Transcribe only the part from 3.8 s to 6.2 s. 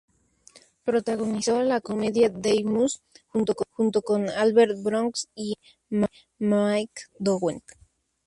con Albert Brooks y Andie